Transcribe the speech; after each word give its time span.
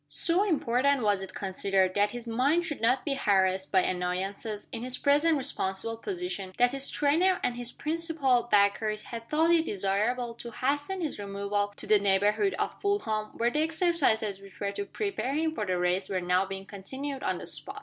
So 0.07 0.43
important 0.43 1.03
was 1.03 1.21
it 1.21 1.35
considered 1.35 1.93
that 1.93 2.09
his 2.09 2.25
mind 2.25 2.65
should 2.65 2.81
not 2.81 3.05
be 3.05 3.13
harassed 3.13 3.71
by 3.71 3.81
annoyances, 3.81 4.67
in 4.71 4.81
his 4.81 4.97
present 4.97 5.37
responsible 5.37 5.95
position, 5.95 6.53
that 6.57 6.71
his 6.71 6.89
trainer 6.89 7.39
and 7.43 7.55
his 7.55 7.71
principal 7.71 8.47
backers 8.49 9.03
had 9.03 9.29
thought 9.29 9.51
it 9.51 9.65
desirable 9.65 10.33
to 10.33 10.49
hasten 10.49 11.01
his 11.01 11.19
removal 11.19 11.67
to 11.75 11.85
the 11.85 11.99
neighborhood 11.99 12.55
of 12.57 12.81
Fulham 12.81 13.27
where 13.37 13.51
the 13.51 13.61
exercises 13.61 14.41
which 14.41 14.59
were 14.59 14.71
to 14.71 14.85
prepare 14.85 15.35
him 15.35 15.53
for 15.53 15.67
the 15.67 15.77
race 15.77 16.09
were 16.09 16.19
now 16.19 16.47
being 16.47 16.65
continued 16.65 17.21
on 17.21 17.37
the 17.37 17.45
spot. 17.45 17.79